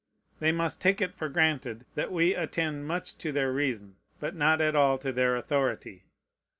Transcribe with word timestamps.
They 0.39 0.51
must 0.51 0.81
take 0.81 0.99
it 0.99 1.13
for 1.13 1.29
granted 1.29 1.85
that 1.93 2.11
we 2.11 2.33
attend 2.33 2.87
much 2.87 3.15
to 3.19 3.31
their 3.31 3.51
reason, 3.53 3.97
but 4.19 4.33
not 4.33 4.59
at 4.59 4.75
all 4.75 4.97
to 4.97 5.11
their 5.11 5.35
authority. 5.35 6.05